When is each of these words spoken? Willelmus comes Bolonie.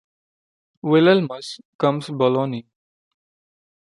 Willelmus 0.81 1.59
comes 1.77 2.09
Bolonie. 2.09 2.65